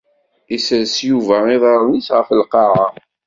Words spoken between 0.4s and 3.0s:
Isres Yuba iḍaṛṛen-is ɣef lqaɛa.